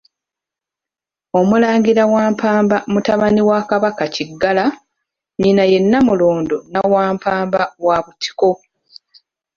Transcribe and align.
Omulangira 1.39 2.03
Wampamba 2.13 2.77
mutabani 2.93 3.41
wa 3.49 3.59
Kabaka 3.69 4.05
Kiggala, 4.15 4.65
nnyina 5.35 5.63
ye 5.71 5.79
Nnamulondo 5.83 6.57
Nnawampampa 6.61 7.63
wa 7.85 7.97
Butiko. 8.05 8.51